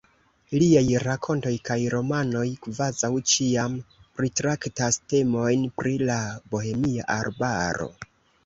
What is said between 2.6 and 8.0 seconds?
kvazaŭ ĉiam pritraktas temojn pri la Bohemia Arbaro.